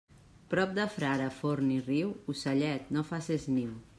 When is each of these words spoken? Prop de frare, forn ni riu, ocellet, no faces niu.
Prop 0.53 0.71
de 0.77 0.85
frare, 0.93 1.27
forn 1.41 1.69
ni 1.73 1.77
riu, 1.91 2.15
ocellet, 2.35 2.91
no 2.97 3.07
faces 3.13 3.49
niu. 3.59 3.81